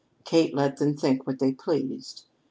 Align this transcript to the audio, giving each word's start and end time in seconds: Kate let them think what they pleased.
Kate 0.25 0.51
let 0.55 0.77
them 0.77 0.97
think 0.97 1.27
what 1.27 1.37
they 1.37 1.51
pleased. 1.51 2.25